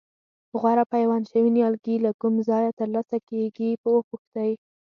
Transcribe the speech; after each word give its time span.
غوره 0.59 0.83
پیوند 0.93 1.23
شوي 1.31 1.49
نیالګي 1.57 1.95
له 2.05 2.11
کوم 2.21 2.33
ځایه 2.49 2.71
ترلاسه 2.79 3.17
کېږي 3.29 3.69
وپوښتئ. 3.95 4.51